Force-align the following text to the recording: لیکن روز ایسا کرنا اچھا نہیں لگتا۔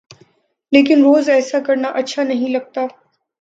لیکن 0.71 1.01
روز 1.03 1.29
ایسا 1.29 1.59
کرنا 1.59 1.87
اچھا 1.93 2.23
نہیں 2.23 2.49
لگتا۔ 2.49 2.85